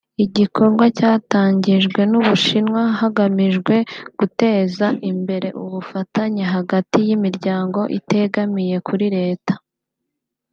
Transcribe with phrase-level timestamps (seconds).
[0.25, 3.75] igikorwa cyatangijwe n’u Bushinwa hagamijwe
[4.19, 9.53] guteza imbere ubufatanye hagati y’imiryango itegamiye kuri leta